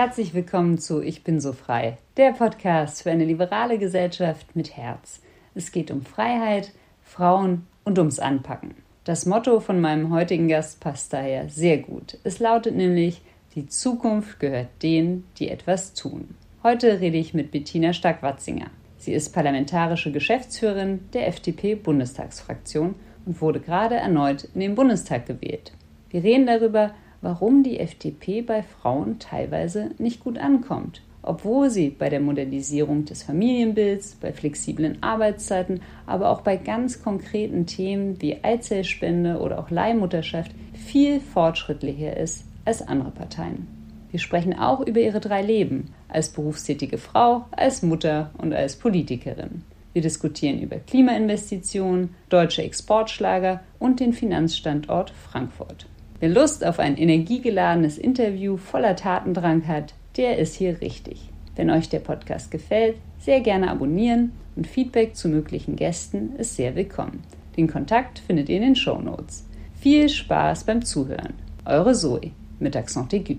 [0.00, 5.20] Herzlich willkommen zu Ich bin so frei, der Podcast für eine liberale Gesellschaft mit Herz.
[5.56, 6.70] Es geht um Freiheit,
[7.02, 8.76] Frauen und ums Anpacken.
[9.02, 12.16] Das Motto von meinem heutigen Gast passt daher sehr gut.
[12.22, 13.22] Es lautet nämlich,
[13.56, 16.36] die Zukunft gehört denen, die etwas tun.
[16.62, 18.70] Heute rede ich mit Bettina Stark-Watzinger.
[18.98, 22.94] Sie ist parlamentarische Geschäftsführerin der FDP-Bundestagsfraktion
[23.26, 25.72] und wurde gerade erneut in den Bundestag gewählt.
[26.10, 32.08] Wir reden darüber, warum die FDP bei Frauen teilweise nicht gut ankommt, obwohl sie bei
[32.08, 39.38] der Modernisierung des Familienbilds, bei flexiblen Arbeitszeiten, aber auch bei ganz konkreten Themen wie Eizellspende
[39.38, 43.66] oder auch Leihmutterschaft viel fortschrittlicher ist als andere Parteien.
[44.10, 49.62] Wir sprechen auch über ihre drei Leben als berufstätige Frau, als Mutter und als Politikerin.
[49.92, 55.86] Wir diskutieren über Klimainvestitionen, deutsche Exportschlager und den Finanzstandort Frankfurt.
[56.20, 61.30] Wer Lust auf ein energiegeladenes Interview voller Tatendrang hat, der ist hier richtig.
[61.54, 66.74] Wenn euch der Podcast gefällt, sehr gerne abonnieren und Feedback zu möglichen Gästen ist sehr
[66.74, 67.22] willkommen.
[67.56, 69.46] Den Kontakt findet ihr in den Show Notes.
[69.80, 71.34] Viel Spaß beim Zuhören.
[71.64, 73.36] Eure Zoe mit Accent aigu.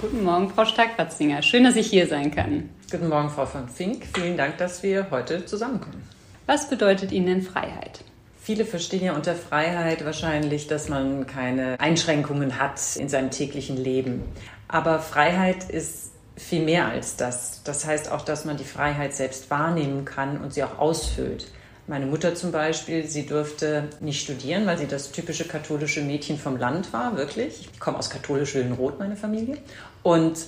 [0.00, 1.42] Guten Morgen, Frau Stark-Watzinger.
[1.42, 2.70] Schön, dass ich hier sein kann.
[2.90, 4.06] Guten Morgen, Frau von Fink.
[4.14, 6.02] Vielen Dank, dass wir heute zusammenkommen.
[6.46, 8.04] Was bedeutet Ihnen denn Freiheit?
[8.40, 14.24] Viele verstehen ja unter Freiheit wahrscheinlich, dass man keine Einschränkungen hat in seinem täglichen Leben.
[14.66, 17.62] Aber Freiheit ist viel mehr als das.
[17.62, 21.46] Das heißt auch, dass man die Freiheit selbst wahrnehmen kann und sie auch ausfüllt.
[21.86, 26.56] Meine Mutter zum Beispiel, sie durfte nicht studieren, weil sie das typische katholische Mädchen vom
[26.56, 27.68] Land war, wirklich.
[27.72, 29.58] Ich komme aus katholisch Willenroth, meine Familie.
[30.02, 30.38] Und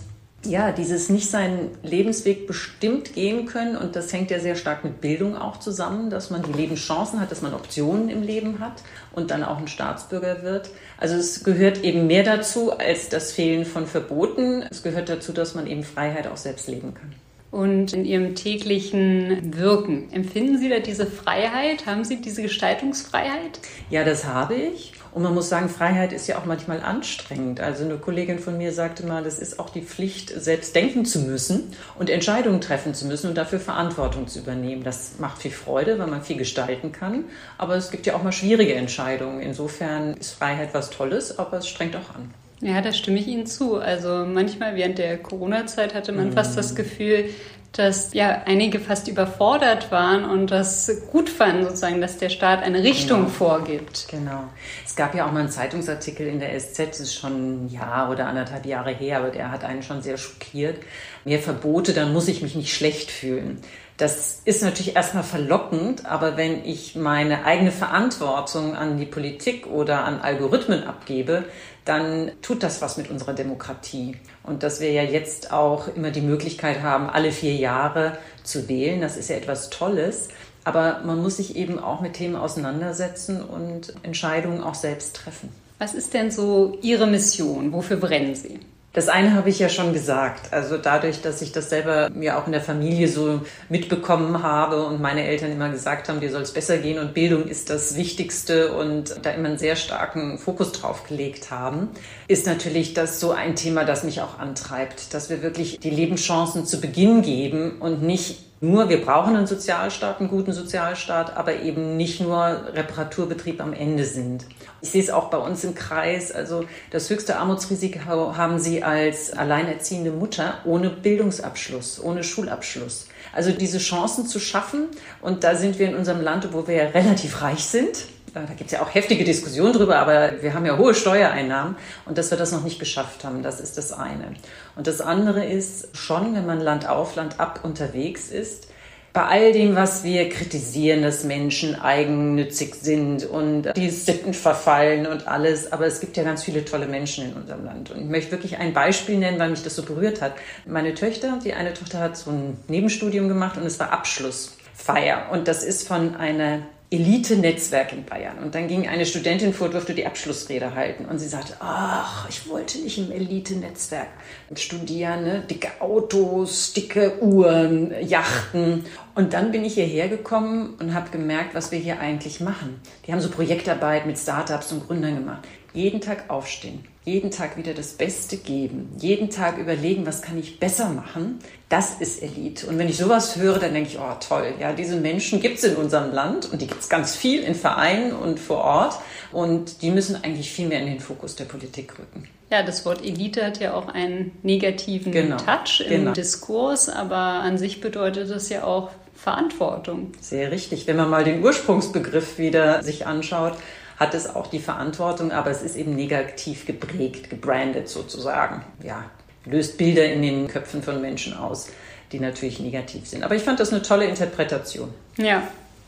[0.46, 5.00] ja, dieses nicht seinen Lebensweg bestimmt gehen können und das hängt ja sehr stark mit
[5.00, 9.30] Bildung auch zusammen, dass man die Lebenschancen hat, dass man Optionen im Leben hat und
[9.30, 10.70] dann auch ein Staatsbürger wird.
[10.98, 14.64] Also es gehört eben mehr dazu als das Fehlen von Verboten.
[14.70, 17.14] Es gehört dazu, dass man eben Freiheit auch selbst leben kann.
[17.54, 21.86] Und in Ihrem täglichen Wirken, empfinden Sie da diese Freiheit?
[21.86, 23.60] Haben Sie diese Gestaltungsfreiheit?
[23.90, 24.92] Ja, das habe ich.
[25.12, 27.60] Und man muss sagen, Freiheit ist ja auch manchmal anstrengend.
[27.60, 31.20] Also eine Kollegin von mir sagte mal, das ist auch die Pflicht, selbst denken zu
[31.20, 34.82] müssen und Entscheidungen treffen zu müssen und dafür Verantwortung zu übernehmen.
[34.82, 37.26] Das macht viel Freude, weil man viel gestalten kann.
[37.56, 39.40] Aber es gibt ja auch mal schwierige Entscheidungen.
[39.40, 42.34] Insofern ist Freiheit was Tolles, aber es strengt auch an.
[42.64, 43.76] Ja, da stimme ich Ihnen zu.
[43.76, 47.28] Also manchmal während der Corona-Zeit hatte man fast das Gefühl,
[47.72, 52.82] dass ja einige fast überfordert waren und das gut fanden, sozusagen, dass der Staat eine
[52.82, 53.30] Richtung genau.
[53.30, 54.06] vorgibt.
[54.10, 54.44] Genau.
[54.82, 58.10] Es gab ja auch mal einen Zeitungsartikel in der SZ, das ist schon ein Jahr
[58.10, 60.78] oder anderthalb Jahre her, aber der hat einen schon sehr schockiert.
[61.26, 63.60] Mehr Verbote, dann muss ich mich nicht schlecht fühlen.
[63.96, 70.04] Das ist natürlich erstmal verlockend, aber wenn ich meine eigene Verantwortung an die Politik oder
[70.04, 71.44] an Algorithmen abgebe,
[71.84, 74.16] dann tut das was mit unserer Demokratie.
[74.42, 79.00] Und dass wir ja jetzt auch immer die Möglichkeit haben, alle vier Jahre zu wählen,
[79.00, 80.28] das ist ja etwas Tolles.
[80.64, 85.50] Aber man muss sich eben auch mit Themen auseinandersetzen und Entscheidungen auch selbst treffen.
[85.78, 87.72] Was ist denn so Ihre Mission?
[87.72, 88.58] Wofür brennen Sie?
[88.94, 90.52] Das eine habe ich ja schon gesagt.
[90.52, 95.02] Also dadurch, dass ich das selber mir auch in der Familie so mitbekommen habe und
[95.02, 98.72] meine Eltern immer gesagt haben, dir soll es besser gehen und Bildung ist das Wichtigste
[98.72, 101.88] und da immer einen sehr starken Fokus drauf gelegt haben,
[102.28, 106.64] ist natürlich das so ein Thema, das mich auch antreibt, dass wir wirklich die Lebenschancen
[106.64, 111.96] zu Beginn geben und nicht nur, wir brauchen einen Sozialstaat, einen guten Sozialstaat, aber eben
[111.96, 112.36] nicht nur
[112.72, 114.46] Reparaturbetrieb am Ende sind.
[114.80, 116.32] Ich sehe es auch bei uns im Kreis.
[116.32, 123.06] Also das höchste Armutsrisiko haben Sie als alleinerziehende Mutter ohne Bildungsabschluss, ohne Schulabschluss.
[123.32, 124.88] Also diese Chancen zu schaffen.
[125.20, 128.06] Und da sind wir in unserem Land, wo wir ja relativ reich sind.
[128.34, 132.18] Da gibt es ja auch heftige Diskussionen drüber, aber wir haben ja hohe Steuereinnahmen und
[132.18, 134.34] dass wir das noch nicht geschafft haben, das ist das eine.
[134.74, 138.68] Und das andere ist schon, wenn man Land auf, Land ab unterwegs ist,
[139.12, 145.28] bei all dem, was wir kritisieren, dass Menschen eigennützig sind und die Sitten verfallen und
[145.28, 147.92] alles, aber es gibt ja ganz viele tolle Menschen in unserem Land.
[147.92, 150.32] Und ich möchte wirklich ein Beispiel nennen, weil mich das so berührt hat.
[150.66, 155.28] Meine Töchter, die eine Tochter hat so ein Nebenstudium gemacht und es war Abschlussfeier.
[155.30, 156.62] Und das ist von einer
[156.94, 158.38] Elite-Netzwerk in Bayern.
[158.38, 161.04] Und dann ging eine Studentin vor, durfte die Abschlussrede halten.
[161.06, 164.08] Und sie sagte, ach, ich wollte nicht im Elite-Netzwerk
[164.54, 165.42] studieren, ne?
[165.48, 168.84] dicke Autos, dicke Uhren, Yachten.
[169.14, 172.80] Und dann bin ich hierher gekommen und habe gemerkt, was wir hier eigentlich machen.
[173.06, 175.46] Die haben so Projektarbeit mit Startups und Gründern gemacht.
[175.72, 180.60] Jeden Tag aufstehen, jeden Tag wieder das Beste geben, jeden Tag überlegen, was kann ich
[180.60, 181.40] besser machen.
[181.68, 182.68] Das ist Elite.
[182.68, 185.64] Und wenn ich sowas höre, dann denke ich, oh toll, ja, diese Menschen gibt es
[185.64, 188.98] in unserem Land und die gibt es ganz viel in Vereinen und vor Ort.
[189.32, 192.28] Und die müssen eigentlich viel mehr in den Fokus der Politik rücken.
[192.50, 196.12] Ja, das Wort Elite hat ja auch einen negativen genau, Touch im genau.
[196.12, 198.90] Diskurs, aber an sich bedeutet es ja auch
[199.24, 200.12] Verantwortung.
[200.20, 200.86] Sehr richtig.
[200.86, 203.54] Wenn man mal den Ursprungsbegriff wieder sich anschaut,
[203.96, 208.62] hat es auch die Verantwortung, aber es ist eben negativ geprägt, gebrandet sozusagen.
[208.82, 209.04] Ja,
[209.46, 211.68] löst Bilder in den Köpfen von Menschen aus,
[212.12, 213.24] die natürlich negativ sind.
[213.24, 214.90] Aber ich fand das eine tolle Interpretation.
[215.16, 215.42] Ja.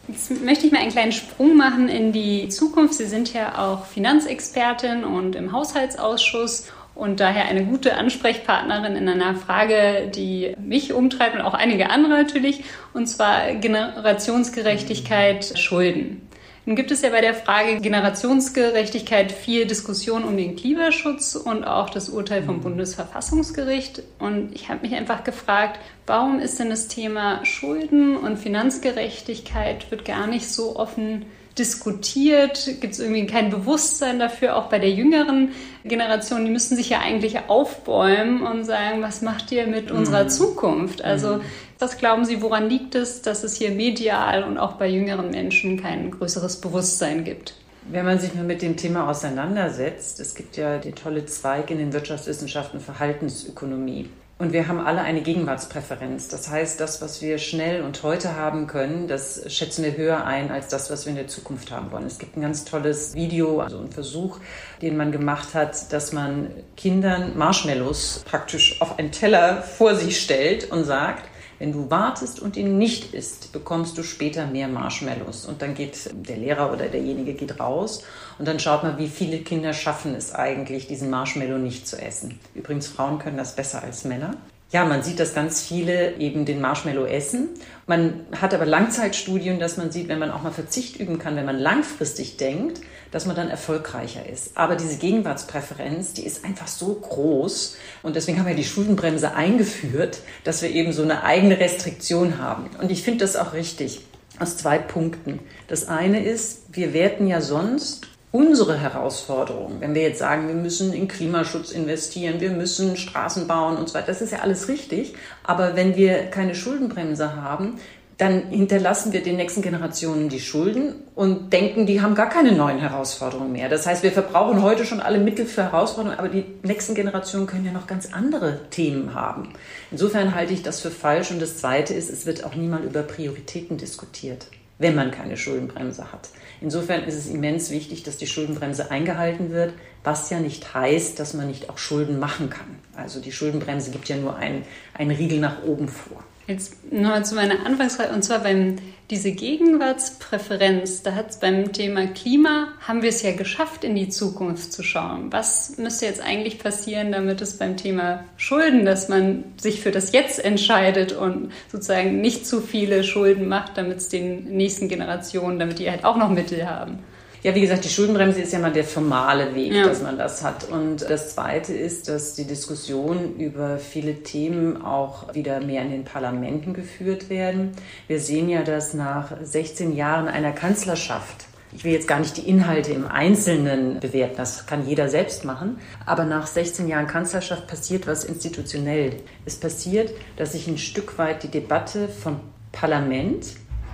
[0.08, 2.94] Jetzt möchte ich mal einen kleinen Sprung machen in die Zukunft.
[2.94, 9.36] Sie sind ja auch Finanzexpertin und im Haushaltsausschuss und daher eine gute Ansprechpartnerin in einer
[9.36, 12.64] Frage, die mich umtreibt und auch einige andere natürlich,
[12.94, 16.26] und zwar Generationsgerechtigkeit Schulden.
[16.68, 21.90] Nun gibt es ja bei der Frage Generationsgerechtigkeit viel Diskussion um den Klimaschutz und auch
[21.90, 22.62] das Urteil vom mhm.
[22.62, 24.02] Bundesverfassungsgericht.
[24.18, 25.78] Und ich habe mich einfach gefragt,
[26.08, 31.26] warum ist denn das Thema Schulden und Finanzgerechtigkeit wird gar nicht so offen
[31.58, 32.64] diskutiert?
[32.80, 35.52] Gibt es irgendwie kein Bewusstsein dafür, auch bei der jüngeren
[35.84, 36.44] Generation?
[36.44, 40.28] Die müssen sich ja eigentlich aufbäumen und sagen, was macht ihr mit unserer mhm.
[40.28, 41.02] Zukunft?
[41.02, 41.40] Also, mhm.
[41.78, 45.80] was glauben Sie, woran liegt es, dass es hier medial und auch bei jüngeren Menschen
[45.80, 47.54] kein größeres Bewusstsein gibt?
[47.88, 51.78] Wenn man sich mal mit dem Thema auseinandersetzt, es gibt ja den tolle Zweig in
[51.78, 54.10] den Wirtschaftswissenschaften Verhaltensökonomie.
[54.38, 56.28] Und wir haben alle eine Gegenwartspräferenz.
[56.28, 60.50] Das heißt, das, was wir schnell und heute haben können, das schätzen wir höher ein
[60.50, 62.04] als das, was wir in der Zukunft haben wollen.
[62.04, 64.38] Es gibt ein ganz tolles Video, also ein Versuch,
[64.82, 70.70] den man gemacht hat, dass man Kindern Marshmallows praktisch auf einen Teller vor sich stellt
[70.70, 71.24] und sagt,
[71.58, 75.46] wenn du wartest und ihn nicht isst, bekommst du später mehr Marshmallows.
[75.46, 78.02] Und dann geht der Lehrer oder derjenige geht raus
[78.38, 82.38] und dann schaut man, wie viele Kinder schaffen es eigentlich, diesen Marshmallow nicht zu essen.
[82.54, 84.34] Übrigens, Frauen können das besser als Männer.
[84.72, 87.50] Ja, man sieht, dass ganz viele eben den Marshmallow essen.
[87.86, 91.46] Man hat aber Langzeitstudien, dass man sieht, wenn man auch mal Verzicht üben kann, wenn
[91.46, 92.80] man langfristig denkt,
[93.16, 94.58] dass man dann erfolgreicher ist.
[94.58, 97.78] Aber diese Gegenwartspräferenz, die ist einfach so groß.
[98.02, 102.68] Und deswegen haben wir die Schuldenbremse eingeführt, dass wir eben so eine eigene Restriktion haben.
[102.78, 104.02] Und ich finde das auch richtig
[104.38, 105.38] aus zwei Punkten.
[105.66, 110.92] Das eine ist, wir werten ja sonst unsere Herausforderungen, wenn wir jetzt sagen, wir müssen
[110.92, 115.14] in Klimaschutz investieren, wir müssen Straßen bauen und so weiter, das ist ja alles richtig.
[115.42, 117.78] Aber wenn wir keine Schuldenbremse haben,
[118.18, 122.78] dann hinterlassen wir den nächsten Generationen die Schulden und denken, die haben gar keine neuen
[122.78, 123.68] Herausforderungen mehr.
[123.68, 127.66] Das heißt, wir verbrauchen heute schon alle Mittel für Herausforderungen, aber die nächsten Generationen können
[127.66, 129.50] ja noch ganz andere Themen haben.
[129.90, 131.30] Insofern halte ich das für falsch.
[131.30, 134.46] Und das Zweite ist, es wird auch niemand über Prioritäten diskutiert,
[134.78, 136.30] wenn man keine Schuldenbremse hat.
[136.62, 139.74] Insofern ist es immens wichtig, dass die Schuldenbremse eingehalten wird,
[140.04, 142.78] was ja nicht heißt, dass man nicht auch Schulden machen kann.
[142.94, 144.64] Also die Schuldenbremse gibt ja nur einen,
[144.94, 146.24] einen Riegel nach oben vor.
[146.46, 148.76] Jetzt nochmal zu meiner Anfangsfrage, und zwar beim
[149.10, 154.08] diese Gegenwartspräferenz, da hat es beim Thema Klima, haben wir es ja geschafft, in die
[154.08, 155.32] Zukunft zu schauen.
[155.32, 160.12] Was müsste jetzt eigentlich passieren, damit es beim Thema Schulden, dass man sich für das
[160.12, 165.78] Jetzt entscheidet und sozusagen nicht zu viele Schulden macht, damit es den nächsten Generationen, damit
[165.78, 166.98] die halt auch noch Mittel haben?
[167.46, 169.86] Ja, wie gesagt, die Schuldenbremse ist ja mal der formale Weg, ja.
[169.86, 170.68] dass man das hat.
[170.68, 176.02] Und das Zweite ist, dass die Diskussion über viele Themen auch wieder mehr in den
[176.02, 177.70] Parlamenten geführt werden.
[178.08, 182.48] Wir sehen ja, dass nach 16 Jahren einer Kanzlerschaft ich will jetzt gar nicht die
[182.48, 185.78] Inhalte im Einzelnen bewerten, das kann jeder selbst machen.
[186.04, 189.18] Aber nach 16 Jahren Kanzlerschaft passiert was institutionell.
[189.44, 192.40] Es passiert, dass sich ein Stück weit die Debatte vom
[192.72, 193.46] Parlament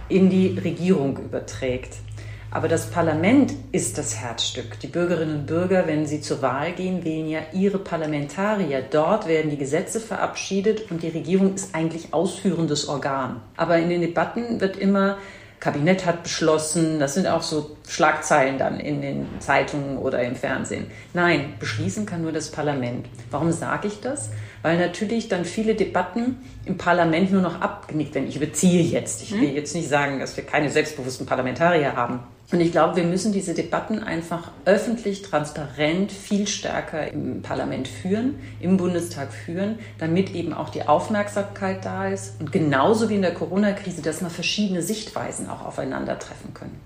[0.09, 1.97] in die Regierung überträgt.
[2.55, 4.79] Aber das Parlament ist das Herzstück.
[4.81, 8.83] Die Bürgerinnen und Bürger, wenn sie zur Wahl gehen, wählen ja ihre Parlamentarier.
[8.83, 13.41] Dort werden die Gesetze verabschiedet und die Regierung ist eigentlich ausführendes Organ.
[13.57, 15.17] Aber in den Debatten wird immer
[15.61, 20.89] Kabinett hat beschlossen, das sind auch so Schlagzeilen dann in den Zeitungen oder im Fernsehen.
[21.15, 23.07] Nein, beschließen kann nur das Parlament.
[23.31, 24.31] Warum sage ich das?
[24.63, 28.27] Weil natürlich dann viele Debatten im Parlament nur noch abgenickt werden.
[28.27, 29.23] Ich überziehe jetzt.
[29.23, 29.55] Ich will hm?
[29.55, 32.19] jetzt nicht sagen, dass wir keine selbstbewussten Parlamentarier haben.
[32.53, 38.39] Und ich glaube, wir müssen diese Debatten einfach öffentlich, transparent, viel stärker im Parlament führen,
[38.61, 43.33] im Bundestag führen, damit eben auch die Aufmerksamkeit da ist und genauso wie in der
[43.33, 46.79] Corona-Krise, dass mal verschiedene Sichtweisen auch aufeinandertreffen können.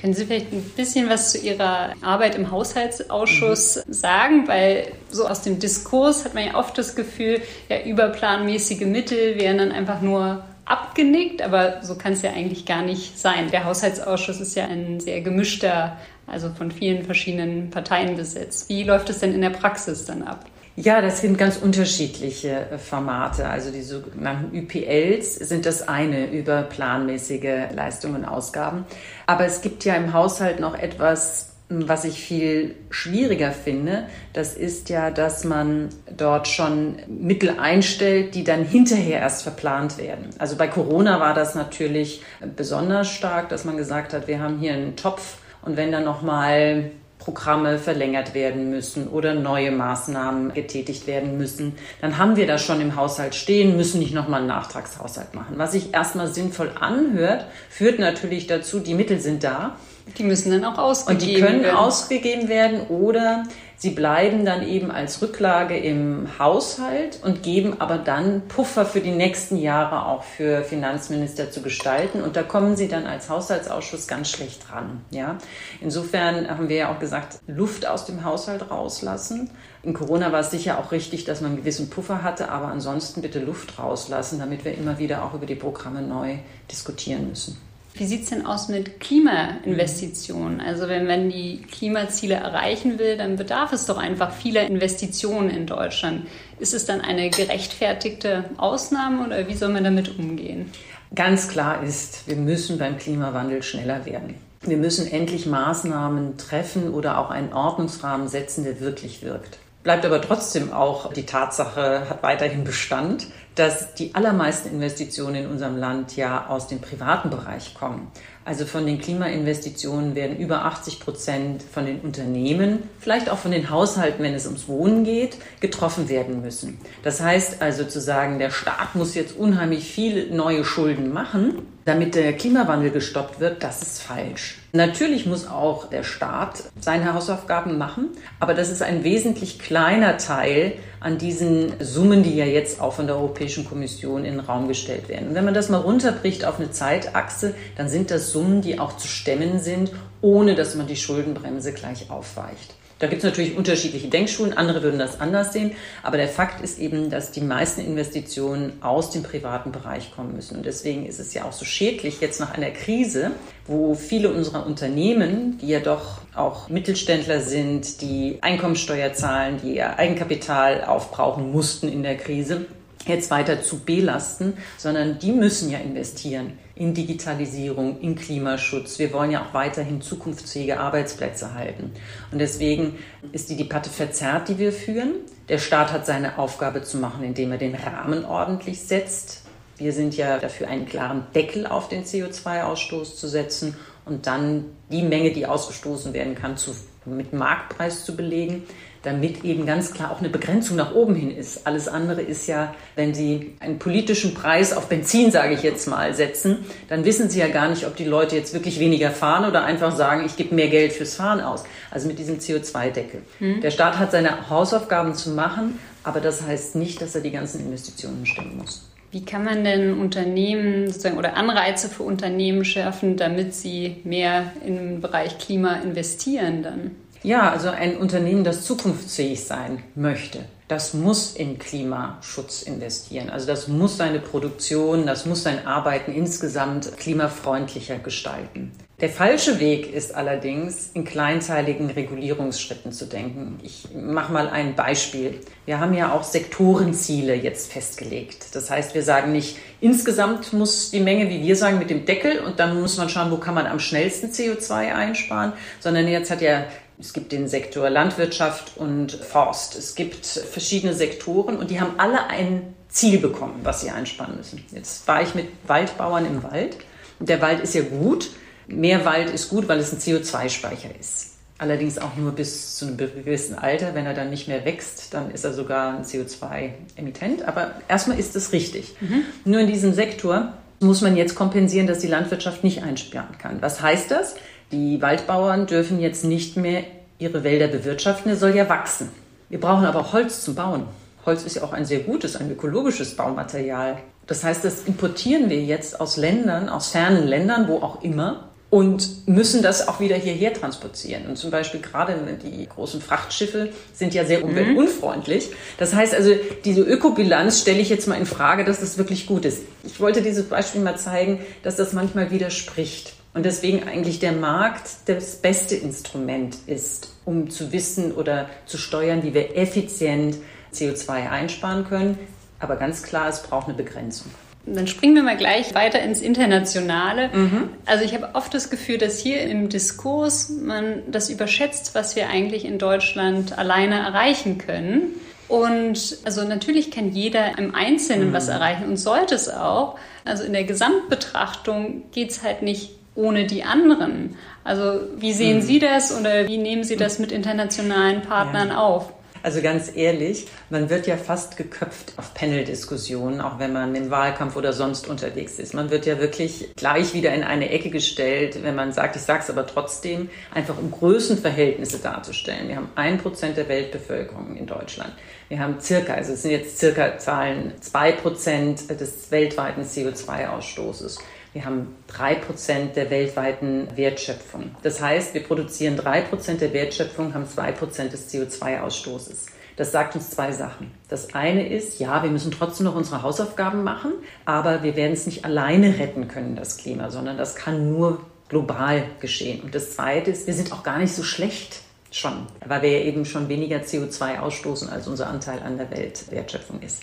[0.00, 3.92] Können Sie vielleicht ein bisschen was zu Ihrer Arbeit im Haushaltsausschuss mhm.
[3.92, 4.48] sagen?
[4.48, 9.58] Weil so aus dem Diskurs hat man ja oft das Gefühl, ja, überplanmäßige Mittel wären
[9.58, 13.50] dann einfach nur abgenickt, aber so kann es ja eigentlich gar nicht sein.
[13.50, 18.68] Der Haushaltsausschuss ist ja ein sehr gemischter, also von vielen verschiedenen Parteien besetzt.
[18.68, 20.44] Wie läuft es denn in der Praxis dann ab?
[20.74, 23.46] Ja, das sind ganz unterschiedliche äh, Formate.
[23.46, 28.86] Also die sogenannten ÜPLs sind das eine über planmäßige Leistungen und Ausgaben.
[29.26, 31.51] Aber es gibt ja im Haushalt noch etwas,
[31.88, 34.04] was ich viel schwieriger finde.
[34.32, 40.30] Das ist ja, dass man dort schon Mittel einstellt, die dann hinterher erst verplant werden.
[40.38, 42.22] Also bei Corona war das natürlich
[42.56, 46.22] besonders stark, dass man gesagt hat, wir haben hier einen Topf und wenn dann noch
[46.22, 46.90] mal
[47.22, 52.80] Programme verlängert werden müssen oder neue Maßnahmen getätigt werden müssen, dann haben wir das schon
[52.80, 55.54] im Haushalt stehen, müssen nicht nochmal einen Nachtragshaushalt machen.
[55.56, 59.76] Was sich erstmal sinnvoll anhört, führt natürlich dazu, die Mittel sind da.
[60.18, 61.30] Die müssen dann auch ausgegeben werden.
[61.30, 61.76] Und die können werden.
[61.76, 63.44] ausgegeben werden oder
[63.82, 69.10] Sie bleiben dann eben als Rücklage im Haushalt und geben aber dann Puffer für die
[69.10, 72.22] nächsten Jahre auch für Finanzminister zu gestalten.
[72.22, 75.00] Und da kommen Sie dann als Haushaltsausschuss ganz schlecht ran.
[75.10, 75.36] Ja?
[75.80, 79.50] Insofern haben wir ja auch gesagt, Luft aus dem Haushalt rauslassen.
[79.82, 83.20] In Corona war es sicher auch richtig, dass man einen gewissen Puffer hatte, aber ansonsten
[83.20, 86.36] bitte Luft rauslassen, damit wir immer wieder auch über die Programme neu
[86.70, 87.71] diskutieren müssen.
[87.94, 90.60] Wie sieht es denn aus mit Klimainvestitionen?
[90.62, 95.66] Also wenn man die Klimaziele erreichen will, dann bedarf es doch einfach vieler Investitionen in
[95.66, 96.26] Deutschland.
[96.58, 100.70] Ist es dann eine gerechtfertigte Ausnahme oder wie soll man damit umgehen?
[101.14, 104.36] Ganz klar ist, wir müssen beim Klimawandel schneller werden.
[104.62, 109.58] Wir müssen endlich Maßnahmen treffen oder auch einen Ordnungsrahmen setzen, der wirklich wirkt.
[109.82, 115.76] Bleibt aber trotzdem auch die Tatsache, hat weiterhin Bestand, dass die allermeisten Investitionen in unserem
[115.76, 118.10] Land ja aus dem privaten Bereich kommen.
[118.44, 123.70] Also von den Klimainvestitionen werden über 80 Prozent von den Unternehmen, vielleicht auch von den
[123.70, 126.78] Haushalten, wenn es ums Wohnen geht, getroffen werden müssen.
[127.02, 132.14] Das heißt also zu sagen, der Staat muss jetzt unheimlich viele neue Schulden machen, damit
[132.14, 134.58] der Klimawandel gestoppt wird, das ist falsch.
[134.72, 138.08] Natürlich muss auch der Staat seine Hausaufgaben machen,
[138.40, 143.06] aber das ist ein wesentlich kleiner Teil an diesen Summen, die ja jetzt auch von
[143.06, 145.28] der Europäischen Kommission in den Raum gestellt werden.
[145.28, 148.96] Und wenn man das mal runterbricht auf eine Zeitachse, dann sind das Summen, die auch
[148.96, 152.74] zu stemmen sind, ohne dass man die Schuldenbremse gleich aufweicht.
[153.02, 155.72] Da gibt es natürlich unterschiedliche Denkschulen, andere würden das anders sehen,
[156.04, 160.58] aber der Fakt ist eben, dass die meisten Investitionen aus dem privaten Bereich kommen müssen.
[160.58, 163.32] Und deswegen ist es ja auch so schädlich jetzt nach einer Krise,
[163.66, 169.98] wo viele unserer Unternehmen, die ja doch auch Mittelständler sind, die Einkommensteuer zahlen, die ihr
[169.98, 172.66] Eigenkapital aufbrauchen mussten in der Krise,
[173.06, 178.98] jetzt weiter zu belasten, sondern die müssen ja investieren in Digitalisierung, in Klimaschutz.
[178.98, 181.92] Wir wollen ja auch weiterhin zukunftsfähige Arbeitsplätze halten.
[182.30, 182.98] Und deswegen
[183.32, 185.14] ist die Debatte verzerrt, die wir führen.
[185.48, 189.42] Der Staat hat seine Aufgabe zu machen, indem er den Rahmen ordentlich setzt.
[189.76, 195.02] Wir sind ja dafür, einen klaren Deckel auf den CO2-Ausstoß zu setzen und dann die
[195.02, 198.62] Menge, die ausgestoßen werden kann, zu, mit Marktpreis zu belegen
[199.02, 201.66] damit eben ganz klar auch eine Begrenzung nach oben hin ist.
[201.66, 206.14] Alles andere ist ja, wenn Sie einen politischen Preis auf Benzin, sage ich jetzt mal,
[206.14, 209.64] setzen, dann wissen Sie ja gar nicht, ob die Leute jetzt wirklich weniger fahren oder
[209.64, 211.64] einfach sagen, ich gebe mehr Geld fürs Fahren aus.
[211.90, 213.22] Also mit diesem CO2-Deckel.
[213.38, 213.60] Hm.
[213.60, 217.60] Der Staat hat seine Hausaufgaben zu machen, aber das heißt nicht, dass er die ganzen
[217.60, 218.88] Investitionen stemmen muss.
[219.10, 225.02] Wie kann man denn Unternehmen sozusagen oder Anreize für Unternehmen schärfen, damit sie mehr im
[225.02, 226.92] Bereich Klima investieren dann?
[227.22, 233.30] Ja, also ein Unternehmen, das zukunftsfähig sein möchte, das muss in Klimaschutz investieren.
[233.30, 238.72] Also das muss seine Produktion, das muss sein Arbeiten insgesamt klimafreundlicher gestalten.
[239.02, 243.58] Der falsche Weg ist allerdings, in kleinteiligen Regulierungsschritten zu denken.
[243.64, 245.40] Ich mache mal ein Beispiel.
[245.66, 248.54] Wir haben ja auch Sektorenziele jetzt festgelegt.
[248.54, 252.38] Das heißt, wir sagen nicht, insgesamt muss die Menge, wie wir sagen, mit dem Deckel
[252.38, 256.40] und dann muss man schauen, wo kann man am schnellsten CO2 einsparen, sondern jetzt hat
[256.40, 256.64] ja
[257.02, 259.76] es gibt den Sektor Landwirtschaft und Forst.
[259.76, 264.64] Es gibt verschiedene Sektoren und die haben alle ein Ziel bekommen, was sie einsparen müssen.
[264.70, 266.76] Jetzt war ich mit Waldbauern im Wald.
[267.18, 268.30] Der Wald ist ja gut.
[268.68, 271.32] Mehr Wald ist gut, weil es ein CO2-Speicher ist.
[271.58, 273.96] Allerdings auch nur bis zu einem gewissen Alter.
[273.96, 277.42] Wenn er dann nicht mehr wächst, dann ist er sogar ein CO2-Emittent.
[277.48, 278.94] Aber erstmal ist es richtig.
[279.00, 279.24] Mhm.
[279.44, 283.60] Nur in diesem Sektor muss man jetzt kompensieren, dass die Landwirtschaft nicht einsparen kann.
[283.60, 284.36] Was heißt das?
[284.72, 286.84] Die Waldbauern dürfen jetzt nicht mehr
[287.18, 289.10] ihre Wälder bewirtschaften, es soll ja wachsen.
[289.50, 290.84] Wir brauchen aber Holz zum Bauen.
[291.26, 293.98] Holz ist ja auch ein sehr gutes, ein ökologisches Baumaterial.
[294.26, 299.28] Das heißt, das importieren wir jetzt aus Ländern, aus fernen Ländern, wo auch immer, und
[299.28, 301.26] müssen das auch wieder hierher transportieren.
[301.26, 304.44] Und zum Beispiel gerade die großen Frachtschiffe sind ja sehr mhm.
[304.44, 305.50] umweltunfreundlich.
[305.76, 306.30] Das heißt also,
[306.64, 309.64] diese Ökobilanz stelle ich jetzt mal in Frage, dass das wirklich gut ist.
[309.84, 313.12] Ich wollte dieses Beispiel mal zeigen, dass das manchmal widerspricht.
[313.34, 319.22] Und deswegen eigentlich der Markt das beste Instrument ist, um zu wissen oder zu steuern,
[319.22, 320.36] wie wir effizient
[320.74, 322.18] CO2 einsparen können.
[322.58, 324.30] Aber ganz klar, es braucht eine Begrenzung.
[324.64, 327.30] Dann springen wir mal gleich weiter ins Internationale.
[327.32, 327.70] Mhm.
[327.84, 332.28] Also ich habe oft das Gefühl, dass hier im Diskurs man das überschätzt, was wir
[332.28, 335.14] eigentlich in Deutschland alleine erreichen können.
[335.48, 338.32] Und also natürlich kann jeder im Einzelnen mhm.
[338.32, 339.98] was erreichen und sollte es auch.
[340.24, 344.36] Also in der Gesamtbetrachtung geht es halt nicht ohne die anderen.
[344.64, 345.62] Also wie sehen mhm.
[345.62, 348.78] Sie das oder wie nehmen Sie das mit internationalen Partnern ja.
[348.78, 349.12] auf?
[349.44, 354.54] Also ganz ehrlich, man wird ja fast geköpft auf Panel-Diskussionen, auch wenn man im Wahlkampf
[354.54, 355.74] oder sonst unterwegs ist.
[355.74, 359.40] Man wird ja wirklich gleich wieder in eine Ecke gestellt, wenn man sagt, ich sage
[359.42, 362.68] es aber trotzdem, einfach um Größenverhältnisse darzustellen.
[362.68, 365.12] Wir haben ein Prozent der Weltbevölkerung in Deutschland.
[365.48, 371.18] Wir haben circa, also es sind jetzt circa Zahlen, zwei Prozent des weltweiten CO2-Ausstoßes.
[371.52, 374.74] Wir haben drei Prozent der weltweiten Wertschöpfung.
[374.82, 379.48] Das heißt, wir produzieren drei Prozent der Wertschöpfung, haben zwei Prozent des CO2-Ausstoßes.
[379.76, 380.90] Das sagt uns zwei Sachen.
[381.08, 384.12] Das eine ist, ja, wir müssen trotzdem noch unsere Hausaufgaben machen,
[384.46, 389.04] aber wir werden es nicht alleine retten können, das Klima, sondern das kann nur global
[389.20, 389.60] geschehen.
[389.62, 391.81] Und das zweite ist, wir sind auch gar nicht so schlecht
[392.12, 396.80] schon, weil wir ja eben schon weniger CO2 ausstoßen, als unser Anteil an der Weltwertschöpfung
[396.80, 397.02] ist.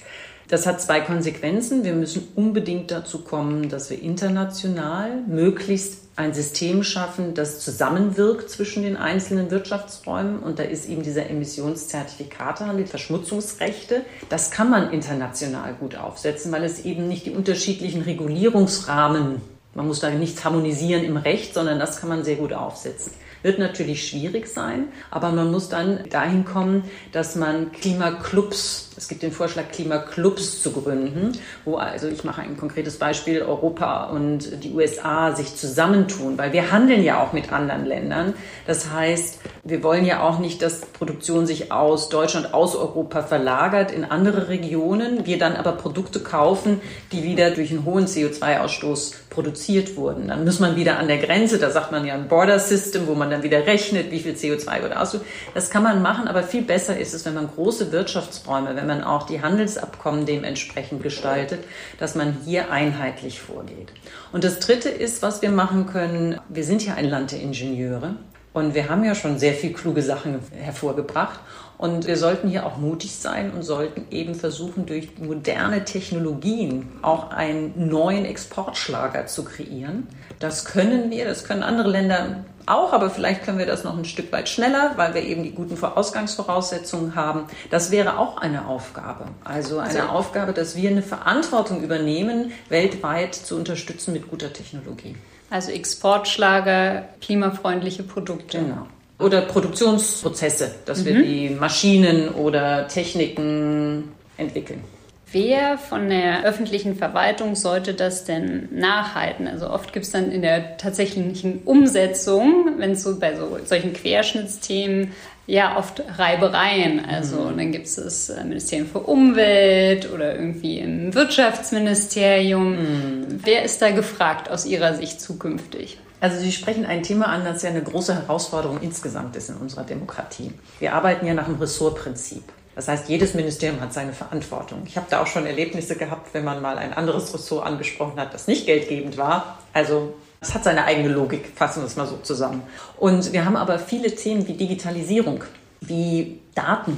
[0.50, 1.84] Das hat zwei Konsequenzen.
[1.84, 8.82] Wir müssen unbedingt dazu kommen, dass wir international möglichst ein System schaffen, das zusammenwirkt zwischen
[8.82, 10.40] den einzelnen Wirtschaftsräumen.
[10.40, 14.02] Und da ist eben dieser Emissionszertifikatehandel, Verschmutzungsrechte.
[14.30, 19.42] Das kann man international gut aufsetzen, weil es eben nicht die unterschiedlichen Regulierungsrahmen,
[19.76, 23.14] man muss da nichts harmonisieren im Recht, sondern das kann man sehr gut aufsetzen.
[23.42, 29.24] Wird natürlich schwierig sein, aber man muss dann dahin kommen, dass man Klimaclubs es gibt
[29.24, 31.32] den Vorschlag, Klimaclubs zu gründen,
[31.64, 36.74] wo also ich mache ein konkretes Beispiel, Europa und die USA sich zusammentun, weil wir
[36.74, 38.34] handeln ja auch mit anderen Ländern.
[38.68, 43.92] Das heißt, wir wollen ja auch nicht, dass Produktion sich aus Deutschland, aus Europa verlagert
[43.92, 46.82] in andere Regionen, wir dann aber Produkte kaufen,
[47.14, 50.28] die wieder durch einen hohen CO2-Ausstoß produziert wurden.
[50.28, 53.14] Dann muss man wieder an der Grenze, da sagt man ja ein Border System, wo
[53.14, 55.26] man dann wieder rechnet, wie viel CO2 wurde ausstoßen.
[55.54, 59.02] Das kann man machen, aber viel besser ist es, wenn man große Wirtschaftsräume, wenn man
[59.02, 61.64] auch die Handelsabkommen dementsprechend gestaltet,
[61.98, 63.94] dass man hier einheitlich vorgeht.
[64.34, 68.16] Und das Dritte ist, was wir machen können, wir sind ja ein Land der Ingenieure
[68.52, 71.40] und wir haben ja schon sehr viel kluge Sachen hervorgebracht.
[71.78, 77.32] Und wir sollten hier auch mutig sein und sollten eben versuchen, durch moderne Technologien auch
[77.32, 80.08] einen neuen Exportschlager zu kreieren.
[80.40, 84.06] Das können wir, das können andere Länder auch, aber vielleicht können wir das noch ein
[84.06, 87.46] Stück weit schneller, weil wir eben die guten Ausgangsvoraussetzungen haben.
[87.70, 89.26] Das wäre auch eine Aufgabe.
[89.44, 95.16] Also eine also, Aufgabe, dass wir eine Verantwortung übernehmen, weltweit zu unterstützen mit guter Technologie.
[95.50, 98.60] Also Exportschlager, klimafreundliche Produkte.
[98.60, 98.88] Genau.
[99.18, 101.06] Oder Produktionsprozesse, dass mhm.
[101.06, 104.84] wir die Maschinen oder Techniken entwickeln.
[105.32, 109.48] Wer von der öffentlichen Verwaltung sollte das denn nachhalten?
[109.48, 113.94] Also oft gibt es dann in der tatsächlichen Umsetzung, wenn es so bei so solchen
[113.94, 115.12] Querschnittsthemen
[115.46, 117.06] ja oft Reibereien.
[117.06, 117.58] Also mhm.
[117.58, 122.72] dann gibt es das äh, Ministerium für Umwelt oder irgendwie im Wirtschaftsministerium.
[122.72, 123.40] Mhm.
[123.44, 126.00] Wer ist da gefragt aus Ihrer Sicht zukünftig?
[126.22, 129.84] Also Sie sprechen ein Thema an, das ja eine große Herausforderung insgesamt ist in unserer
[129.84, 130.52] Demokratie.
[130.80, 132.44] Wir arbeiten ja nach dem Ressortprinzip.
[132.80, 134.84] Das heißt, jedes Ministerium hat seine Verantwortung.
[134.86, 138.34] Ich habe da auch schon Erlebnisse gehabt, wenn man mal ein anderes Ressort angesprochen hat,
[138.34, 139.60] das nicht geldgebend war.
[139.74, 142.64] Also es hat seine eigene Logik, fassen wir es mal so zusammen.
[142.96, 145.44] Und wir haben aber viele Themen wie Digitalisierung,
[145.82, 146.98] wie Daten,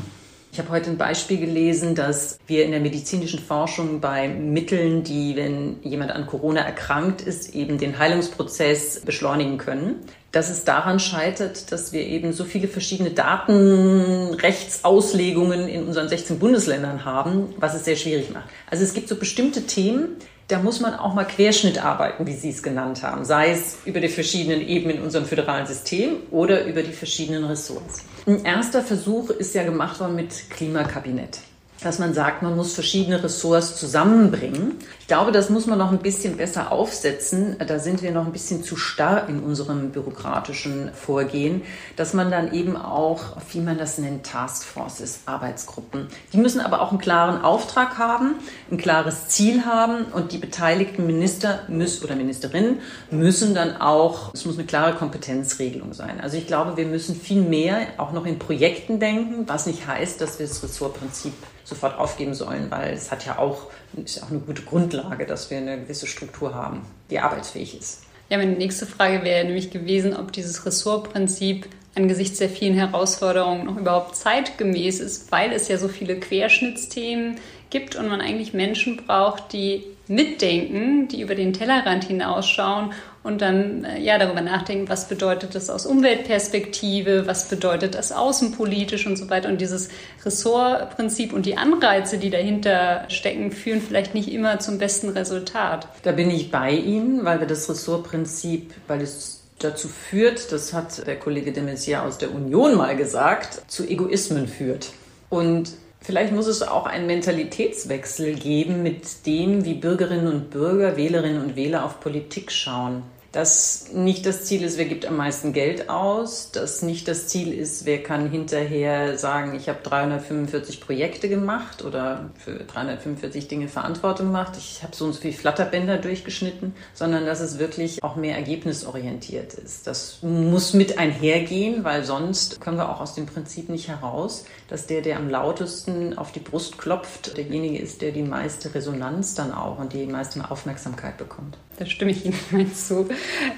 [0.53, 5.37] ich habe heute ein Beispiel gelesen, dass wir in der medizinischen Forschung bei Mitteln, die,
[5.37, 10.01] wenn jemand an Corona erkrankt ist, eben den Heilungsprozess beschleunigen können.
[10.31, 17.03] Dass es daran scheitert, dass wir eben so viele verschiedene Datenrechtsauslegungen in unseren 16 Bundesländern
[17.03, 18.47] haben, was es sehr schwierig macht.
[18.69, 20.15] Also es gibt so bestimmte Themen,
[20.47, 24.01] da muss man auch mal Querschnitt arbeiten, wie Sie es genannt haben, sei es über
[24.01, 28.03] die verschiedenen Ebenen in unserem föderalen System oder über die verschiedenen Ressorts.
[28.25, 31.39] Ein erster Versuch ist ja gemacht worden mit Klimakabinett.
[31.83, 34.75] Dass man sagt, man muss verschiedene Ressorts zusammenbringen.
[34.99, 37.55] Ich glaube, das muss man noch ein bisschen besser aufsetzen.
[37.65, 41.63] Da sind wir noch ein bisschen zu starr in unserem bürokratischen Vorgehen,
[41.95, 46.07] dass man dann eben auch, wie man das nennt, Taskforces, Arbeitsgruppen.
[46.33, 48.35] Die müssen aber auch einen klaren Auftrag haben,
[48.69, 54.45] ein klares Ziel haben und die beteiligten Minister müssen, oder Ministerinnen müssen dann auch, es
[54.45, 56.21] muss eine klare Kompetenzregelung sein.
[56.21, 60.21] Also ich glaube, wir müssen viel mehr auch noch in Projekten denken, was nicht heißt,
[60.21, 61.33] dass wir das Ressortprinzip
[61.71, 63.67] sofort aufgeben sollen, weil es hat ja auch,
[64.03, 68.03] ist auch eine gute Grundlage, dass wir eine gewisse Struktur haben, die arbeitsfähig ist.
[68.29, 73.77] Ja, meine nächste Frage wäre nämlich gewesen, ob dieses Ressortprinzip angesichts der vielen Herausforderungen noch
[73.77, 77.37] überhaupt zeitgemäß ist, weil es ja so viele Querschnittsthemen
[77.69, 82.91] gibt und man eigentlich Menschen braucht, die mitdenken, die über den Tellerrand hinausschauen
[83.23, 89.07] und dann äh, ja darüber nachdenken, was bedeutet das aus Umweltperspektive, was bedeutet das außenpolitisch
[89.07, 89.47] und so weiter.
[89.47, 89.89] Und dieses
[90.25, 95.87] Ressortprinzip und die Anreize, die dahinter stecken, führen vielleicht nicht immer zum besten Resultat.
[96.03, 101.05] Da bin ich bei Ihnen, weil wir das Ressortprinzip, weil es dazu führt, das hat
[101.05, 104.89] der Kollege de Maizière aus der Union mal gesagt, zu Egoismen führt.
[105.29, 105.69] Und
[106.03, 111.55] Vielleicht muss es auch einen Mentalitätswechsel geben mit dem, wie Bürgerinnen und Bürger, Wählerinnen und
[111.55, 116.51] Wähler auf Politik schauen dass nicht das Ziel ist, wer gibt am meisten Geld aus,
[116.51, 122.29] dass nicht das Ziel ist, wer kann hinterher sagen, ich habe 345 Projekte gemacht oder
[122.37, 127.39] für 345 Dinge Verantwortung gemacht, ich habe so und so viel Flatterbänder durchgeschnitten, sondern dass
[127.39, 129.87] es wirklich auch mehr ergebnisorientiert ist.
[129.87, 134.87] Das muss mit einhergehen, weil sonst können wir auch aus dem Prinzip nicht heraus, dass
[134.87, 139.53] der, der am lautesten auf die Brust klopft, derjenige ist, der die meiste Resonanz dann
[139.53, 141.57] auch und die meiste Aufmerksamkeit bekommt.
[141.77, 143.09] Da stimme ich Ihnen zu.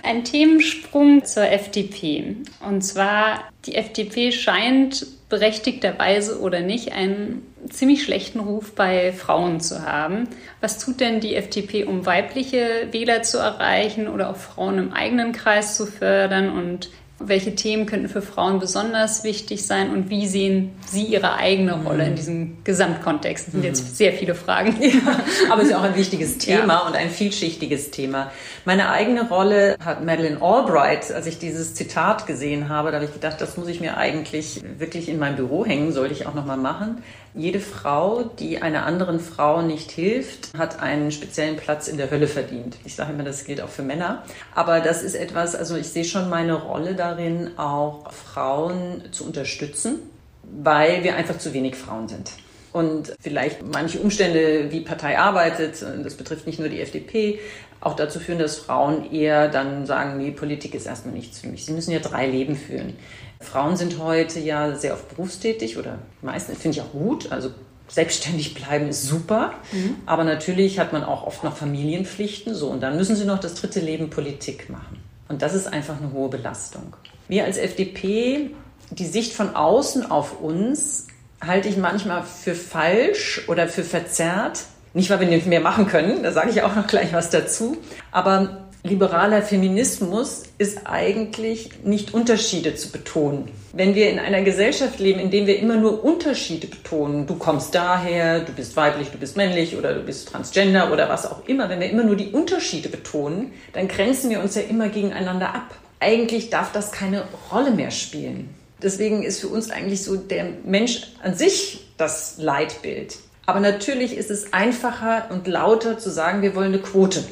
[0.04, 2.36] Ein Themensprung zur FDP.
[2.68, 9.84] Und zwar, die FDP scheint berechtigterweise oder nicht einen ziemlich schlechten Ruf bei Frauen zu
[9.84, 10.28] haben.
[10.62, 15.32] Was tut denn die FDP, um weibliche Wähler zu erreichen oder auch Frauen im eigenen
[15.32, 16.50] Kreis zu fördern?
[16.50, 21.84] Und welche Themen könnten für Frauen besonders wichtig sein und wie sehen Sie Ihre eigene
[21.84, 22.16] Rolle in mhm.
[22.16, 23.48] diesem Gesamtkontext?
[23.48, 23.94] Das sind jetzt mhm.
[23.94, 24.76] sehr viele Fragen.
[24.82, 25.20] Ja,
[25.52, 26.88] aber es ist auch ein wichtiges Thema ja.
[26.88, 28.32] und ein vielschichtiges Thema.
[28.66, 33.14] Meine eigene Rolle hat Madeleine Albright, als ich dieses Zitat gesehen habe, da habe ich
[33.14, 36.58] gedacht, das muss ich mir eigentlich wirklich in mein Büro hängen, sollte ich auch nochmal
[36.58, 37.04] machen.
[37.36, 42.28] Jede Frau, die einer anderen Frau nicht hilft, hat einen speziellen Platz in der Hölle
[42.28, 42.78] verdient.
[42.86, 44.24] Ich sage immer, das gilt auch für Männer.
[44.54, 50.00] Aber das ist etwas, also ich sehe schon meine Rolle darin, auch Frauen zu unterstützen,
[50.44, 52.32] weil wir einfach zu wenig Frauen sind
[52.74, 57.40] und vielleicht manche Umstände, wie Partei arbeitet, das betrifft nicht nur die FDP,
[57.80, 61.66] auch dazu führen, dass Frauen eher dann sagen, nee, Politik ist erstmal nichts für mich.
[61.66, 62.96] Sie müssen ja drei Leben führen.
[63.40, 67.32] Frauen sind heute ja sehr oft berufstätig oder meistens finde ich auch gut.
[67.32, 67.52] Also
[67.90, 69.98] selbstständig bleiben ist super, mhm.
[70.06, 72.56] aber natürlich hat man auch oft noch Familienpflichten.
[72.56, 75.04] So und dann müssen sie noch das dritte Leben Politik machen.
[75.28, 76.96] Und das ist einfach eine hohe Belastung.
[77.28, 78.52] Wir als FDP,
[78.92, 81.08] die Sicht von außen auf uns
[81.46, 84.60] halte ich manchmal für falsch oder für verzerrt.
[84.94, 87.78] Nicht, weil wir nicht mehr machen können, da sage ich auch noch gleich was dazu.
[88.12, 93.50] Aber liberaler Feminismus ist eigentlich nicht Unterschiede zu betonen.
[93.72, 97.74] Wenn wir in einer Gesellschaft leben, in der wir immer nur Unterschiede betonen, du kommst
[97.74, 101.70] daher, du bist weiblich, du bist männlich oder du bist transgender oder was auch immer,
[101.70, 105.76] wenn wir immer nur die Unterschiede betonen, dann grenzen wir uns ja immer gegeneinander ab.
[106.00, 108.54] Eigentlich darf das keine Rolle mehr spielen.
[108.84, 113.18] Deswegen ist für uns eigentlich so der Mensch an sich das Leitbild.
[113.46, 117.24] Aber natürlich ist es einfacher und lauter zu sagen, wir wollen eine Quote.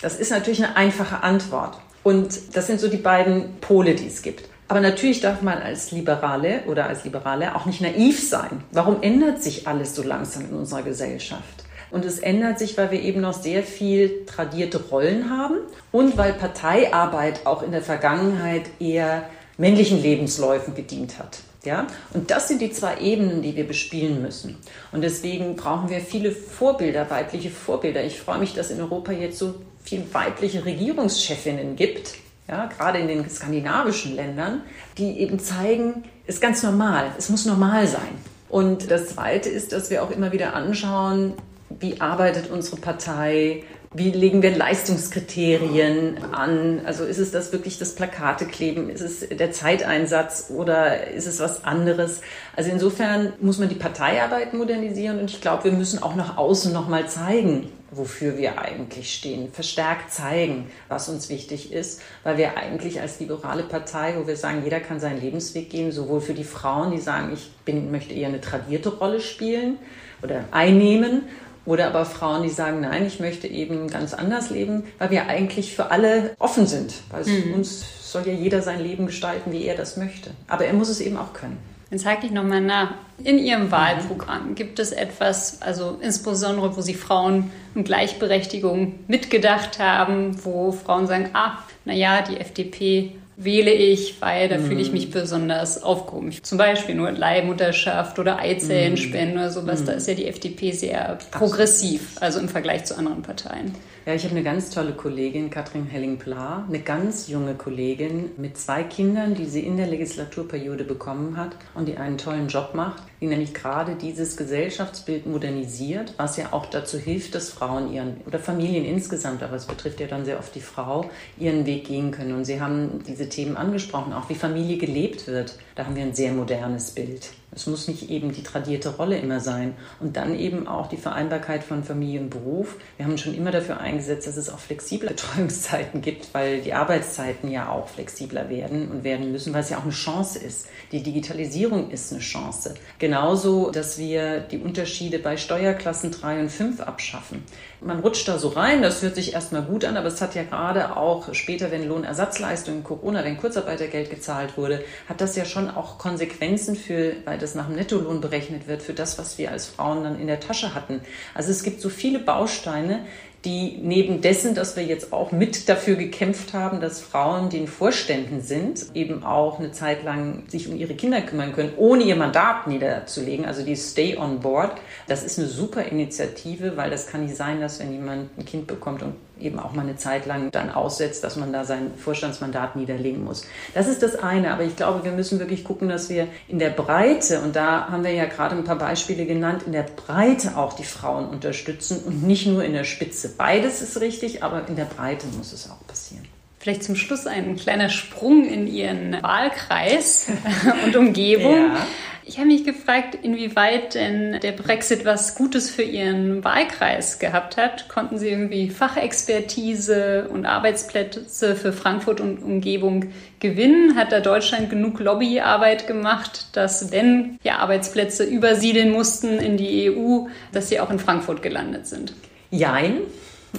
[0.00, 1.78] Das ist natürlich eine einfache Antwort.
[2.02, 4.48] Und das sind so die beiden Pole, die es gibt.
[4.68, 8.62] Aber natürlich darf man als Liberale oder als Liberale auch nicht naiv sein.
[8.70, 11.64] Warum ändert sich alles so langsam in unserer Gesellschaft?
[11.90, 15.56] Und es ändert sich, weil wir eben noch sehr viel tradierte Rollen haben
[15.90, 19.24] und weil Parteiarbeit auch in der Vergangenheit eher
[19.60, 21.38] männlichen Lebensläufen gedient hat.
[21.64, 21.86] Ja?
[22.14, 24.56] Und das sind die zwei Ebenen, die wir bespielen müssen.
[24.90, 28.02] Und deswegen brauchen wir viele Vorbilder, weibliche Vorbilder.
[28.02, 32.14] Ich freue mich, dass in Europa jetzt so viele weibliche Regierungschefinnen gibt,
[32.48, 34.62] ja, gerade in den skandinavischen Ländern,
[34.98, 38.18] die eben zeigen, es ist ganz normal, es muss normal sein.
[38.48, 41.34] Und das Zweite ist, dass wir auch immer wieder anschauen,
[41.68, 46.82] wie arbeitet unsere Partei, wie legen wir Leistungskriterien an?
[46.84, 48.88] Also ist es das wirklich das Plakate kleben?
[48.88, 52.20] Ist es der Zeiteinsatz oder ist es was anderes?
[52.54, 56.72] Also insofern muss man die Parteiarbeit modernisieren und ich glaube, wir müssen auch nach außen
[56.72, 63.00] nochmal zeigen, wofür wir eigentlich stehen, verstärkt zeigen, was uns wichtig ist, weil wir eigentlich
[63.00, 66.92] als liberale Partei, wo wir sagen, jeder kann seinen Lebensweg gehen, sowohl für die Frauen,
[66.92, 69.78] die sagen, ich bin, möchte eher eine tradierte Rolle spielen
[70.22, 71.22] oder einnehmen,
[71.66, 75.74] oder aber Frauen, die sagen, nein, ich möchte eben ganz anders leben, weil wir eigentlich
[75.74, 76.94] für alle offen sind.
[77.10, 77.54] Weil mhm.
[77.54, 80.30] uns soll ja jeder sein Leben gestalten, wie er das möchte.
[80.48, 81.58] Aber er muss es eben auch können.
[81.90, 82.94] Jetzt hake ich nochmal nach.
[83.22, 90.44] In Ihrem Wahlprogramm gibt es etwas, also insbesondere, wo Sie Frauen und Gleichberechtigung mitgedacht haben,
[90.44, 95.12] wo Frauen sagen, ah, naja, die FDP wähle ich, weil da fühle ich mich mhm.
[95.12, 96.32] besonders aufgehoben.
[96.42, 99.84] Zum Beispiel nur Leihmutterschaft oder Eizellenspende oder sowas.
[99.84, 99.98] Da mhm.
[99.98, 103.74] ist ja die FDP sehr progressiv, also im Vergleich zu anderen Parteien.
[104.10, 108.82] Ja, ich habe eine ganz tolle Kollegin, Katrin Helling-Pla, eine ganz junge Kollegin mit zwei
[108.82, 113.28] Kindern, die sie in der Legislaturperiode bekommen hat und die einen tollen Job macht, die
[113.28, 118.84] nämlich gerade dieses Gesellschaftsbild modernisiert, was ja auch dazu hilft, dass Frauen ihren oder Familien
[118.84, 122.34] insgesamt, aber es betrifft ja dann sehr oft die Frau, ihren Weg gehen können.
[122.34, 125.56] Und Sie haben diese Themen angesprochen, auch wie Familie gelebt wird.
[125.76, 127.30] Da haben wir ein sehr modernes Bild.
[127.52, 129.74] Es muss nicht eben die tradierte Rolle immer sein.
[129.98, 132.76] Und dann eben auch die Vereinbarkeit von Familie und Beruf.
[132.96, 137.50] Wir haben schon immer dafür eingesetzt, dass es auch flexible Betreuungszeiten gibt, weil die Arbeitszeiten
[137.50, 140.68] ja auch flexibler werden und werden müssen, weil es ja auch eine Chance ist.
[140.92, 142.74] Die Digitalisierung ist eine Chance.
[142.98, 147.42] Genauso, dass wir die Unterschiede bei Steuerklassen 3 und 5 abschaffen.
[147.80, 150.42] Man rutscht da so rein, das hört sich erstmal gut an, aber es hat ja
[150.42, 155.96] gerade auch später, wenn Lohnersatzleistungen, Corona, wenn Kurzarbeitergeld gezahlt wurde, hat das ja schon auch
[155.96, 160.04] Konsequenzen für, weil das nach dem Nettolohn berechnet wird, für das, was wir als Frauen
[160.04, 161.00] dann in der Tasche hatten.
[161.34, 163.00] Also es gibt so viele Bausteine,
[163.44, 167.68] die neben dessen, dass wir jetzt auch mit dafür gekämpft haben, dass Frauen, die in
[167.68, 172.16] Vorständen sind, eben auch eine Zeit lang sich um ihre Kinder kümmern können, ohne ihr
[172.16, 174.72] Mandat niederzulegen, also die Stay on Board.
[175.08, 178.66] Das ist eine super Initiative, weil das kann nicht sein, dass wenn jemand ein Kind
[178.66, 182.76] bekommt und eben auch mal eine Zeit lang dann aussetzt, dass man da sein Vorstandsmandat
[182.76, 183.46] niederlegen muss.
[183.74, 186.70] Das ist das eine, aber ich glaube, wir müssen wirklich gucken, dass wir in der
[186.70, 190.72] Breite, und da haben wir ja gerade ein paar Beispiele genannt, in der Breite auch
[190.74, 193.34] die Frauen unterstützen und nicht nur in der Spitze.
[193.36, 196.24] Beides ist richtig, aber in der Breite muss es auch passieren.
[196.58, 200.28] Vielleicht zum Schluss ein kleiner Sprung in Ihren Wahlkreis
[200.84, 201.54] und Umgebung.
[201.54, 201.86] Ja.
[202.30, 207.88] Ich habe mich gefragt, inwieweit denn der Brexit was Gutes für Ihren Wahlkreis gehabt hat.
[207.88, 213.06] Konnten Sie irgendwie Fachexpertise und Arbeitsplätze für Frankfurt und Umgebung
[213.40, 213.96] gewinnen?
[213.96, 220.28] Hat da Deutschland genug Lobbyarbeit gemacht, dass wenn ja Arbeitsplätze übersiedeln mussten in die EU,
[220.52, 222.14] dass sie auch in Frankfurt gelandet sind?
[222.52, 222.98] Jein,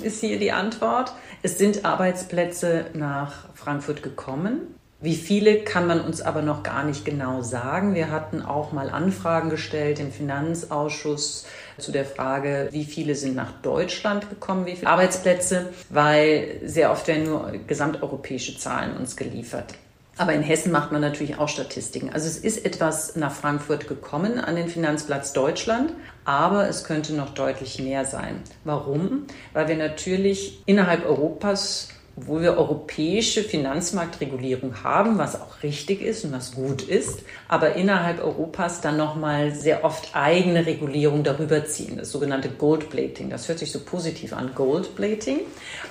[0.01, 1.11] ist hier die Antwort.
[1.43, 4.61] Es sind Arbeitsplätze nach Frankfurt gekommen.
[5.01, 7.95] Wie viele kann man uns aber noch gar nicht genau sagen.
[7.95, 11.47] Wir hatten auch mal Anfragen gestellt im Finanzausschuss
[11.79, 17.07] zu der Frage, wie viele sind nach Deutschland gekommen, wie viele Arbeitsplätze, weil sehr oft
[17.07, 19.73] werden nur gesamteuropäische Zahlen uns geliefert.
[20.17, 22.11] Aber in Hessen macht man natürlich auch Statistiken.
[22.11, 25.93] Also es ist etwas nach Frankfurt gekommen an den Finanzplatz Deutschland,
[26.25, 28.35] aber es könnte noch deutlich mehr sein.
[28.65, 29.25] Warum?
[29.53, 36.33] Weil wir natürlich innerhalb Europas obwohl wir europäische Finanzmarktregulierung haben, was auch richtig ist und
[36.33, 42.11] was gut ist, aber innerhalb Europas dann nochmal sehr oft eigene Regulierung darüber ziehen, das
[42.11, 43.29] sogenannte Goldplating.
[43.29, 45.39] Das hört sich so positiv an, Goldplating,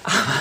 [0.04, 0.34] aber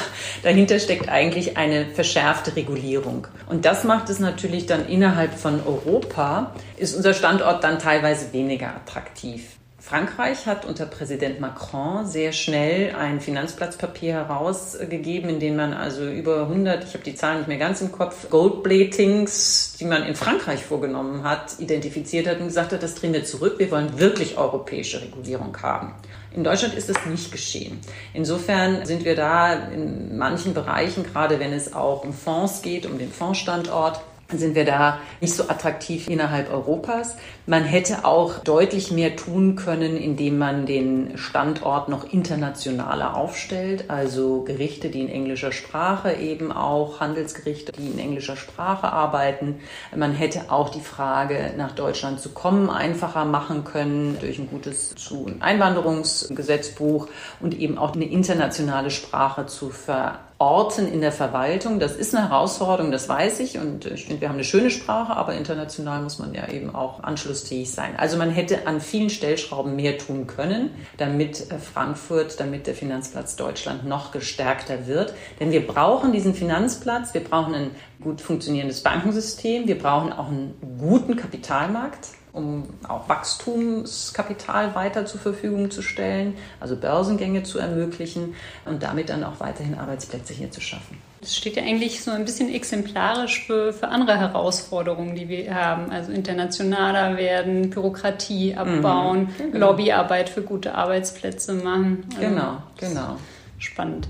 [0.44, 3.28] dahinter steckt eigentlich eine verschärfte Regulierung.
[3.48, 8.76] Und das macht es natürlich dann innerhalb von Europa, ist unser Standort dann teilweise weniger
[8.76, 9.59] attraktiv.
[9.90, 16.42] Frankreich hat unter Präsident Macron sehr schnell ein Finanzplatzpapier herausgegeben, in dem man also über
[16.42, 20.64] 100, ich habe die Zahlen nicht mehr ganz im Kopf, Goldplatings, die man in Frankreich
[20.64, 25.02] vorgenommen hat, identifiziert hat und gesagt hat, das drehen wir zurück, wir wollen wirklich europäische
[25.02, 25.96] Regulierung haben.
[26.36, 27.80] In Deutschland ist das nicht geschehen.
[28.14, 33.00] Insofern sind wir da in manchen Bereichen, gerade wenn es auch um Fonds geht, um
[33.00, 34.02] den Fondsstandort,
[34.38, 37.16] sind wir da nicht so attraktiv innerhalb Europas.
[37.48, 44.44] Man hätte auch deutlich mehr tun können, indem man den Standort noch internationaler aufstellt, also
[44.44, 49.60] Gerichte, die in englischer Sprache eben auch, Handelsgerichte, die in englischer Sprache arbeiten.
[49.96, 54.96] Man hätte auch die Frage, nach Deutschland zu kommen, einfacher machen können durch ein gutes
[55.40, 57.08] Einwanderungsgesetzbuch
[57.40, 61.80] und eben auch eine internationale Sprache zu ver Orten in der Verwaltung.
[61.80, 63.58] Das ist eine Herausforderung, das weiß ich.
[63.58, 67.04] Und ich finde, wir haben eine schöne Sprache, aber international muss man ja eben auch
[67.04, 67.96] anschlussfähig sein.
[67.98, 73.36] Also man hätte an vielen Stellschrauben mehr tun können, damit äh, Frankfurt, damit der Finanzplatz
[73.36, 75.14] Deutschland noch gestärkter wird.
[75.42, 77.72] Denn wir brauchen diesen Finanzplatz, wir brauchen ein
[78.02, 85.72] gut funktionierendes Bankensystem, wir brauchen auch einen guten Kapitalmarkt um auch Wachstumskapital weiter zur Verfügung
[85.72, 90.98] zu stellen, also Börsengänge zu ermöglichen und damit dann auch weiterhin Arbeitsplätze hier zu schaffen.
[91.22, 95.92] Das steht ja eigentlich so ein bisschen exemplarisch für, für andere Herausforderungen, die wir haben.
[95.92, 99.72] Also internationaler werden, Bürokratie abbauen, mhm, genau.
[99.72, 102.06] Lobbyarbeit für gute Arbeitsplätze machen.
[102.16, 103.18] Also genau, genau.
[103.58, 104.08] Spannend.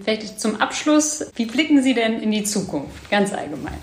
[0.00, 3.78] Vielleicht zum Abschluss, wie blicken Sie denn in die Zukunft, ganz allgemein?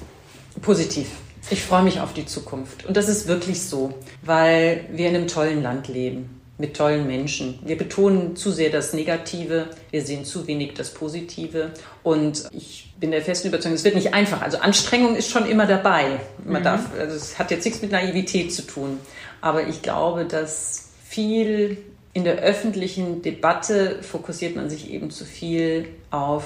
[0.61, 1.07] Positiv.
[1.51, 2.85] Ich freue mich auf die Zukunft.
[2.85, 7.57] Und das ist wirklich so, weil wir in einem tollen Land leben mit tollen Menschen.
[7.63, 11.71] Wir betonen zu sehr das Negative, wir sehen zu wenig das Positive.
[12.03, 14.41] Und ich bin der festen Überzeugung, es wird nicht einfach.
[14.41, 16.19] Also Anstrengung ist schon immer dabei.
[16.43, 16.65] Man mhm.
[16.65, 18.99] darf, also es hat jetzt nichts mit Naivität zu tun.
[19.41, 21.77] Aber ich glaube, dass viel
[22.11, 26.43] in der öffentlichen Debatte fokussiert man sich eben zu viel auf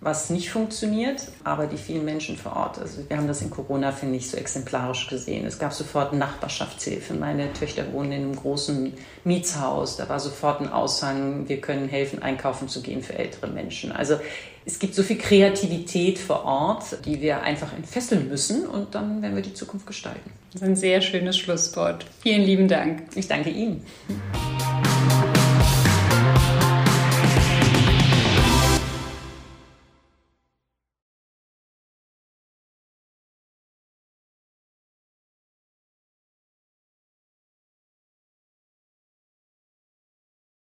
[0.00, 2.78] was nicht funktioniert, aber die vielen Menschen vor Ort.
[2.78, 5.46] Also wir haben das in Corona, finde ich, so exemplarisch gesehen.
[5.46, 7.14] Es gab sofort Nachbarschaftshilfe.
[7.14, 8.92] Meine Töchter wohnen in einem großen
[9.24, 9.96] Mietshaus.
[9.96, 13.90] Da war sofort ein Aushang, wir können helfen, einkaufen zu gehen für ältere Menschen.
[13.90, 14.18] Also
[14.66, 19.36] es gibt so viel Kreativität vor Ort, die wir einfach entfesseln müssen und dann werden
[19.36, 20.30] wir die Zukunft gestalten.
[20.52, 22.04] Das ist ein sehr schönes Schlusswort.
[22.20, 23.04] Vielen lieben Dank.
[23.14, 23.84] Ich danke Ihnen.